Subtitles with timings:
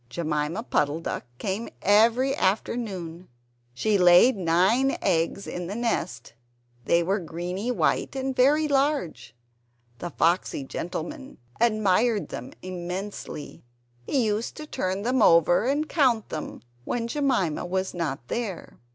[0.09, 3.27] Jemima Puddle duck came every afternoon;
[3.71, 6.33] she laid nine eggs in the nest.
[6.85, 9.35] They were greeny white and very large.
[9.99, 13.63] The foxy gentleman admired them immensely.
[14.07, 18.79] He used to turn them over and count them when Jemima was not there.